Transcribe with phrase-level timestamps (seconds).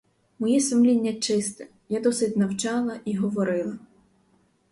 [0.39, 3.79] Моє сумління чисте, я досить навчала і говорила!